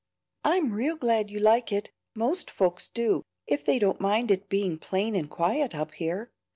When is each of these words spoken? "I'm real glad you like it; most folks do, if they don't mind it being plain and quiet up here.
"I'm 0.43 0.73
real 0.73 0.95
glad 0.95 1.29
you 1.29 1.39
like 1.39 1.71
it; 1.71 1.91
most 2.15 2.49
folks 2.49 2.87
do, 2.87 3.21
if 3.45 3.63
they 3.63 3.77
don't 3.77 4.01
mind 4.01 4.31
it 4.31 4.49
being 4.49 4.79
plain 4.79 5.15
and 5.15 5.29
quiet 5.29 5.75
up 5.75 5.91
here. 5.93 6.31